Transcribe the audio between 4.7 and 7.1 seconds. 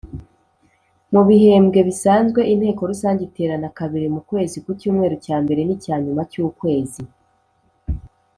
cyumweru cya mbere n’icya nyuma cy’ukwezi.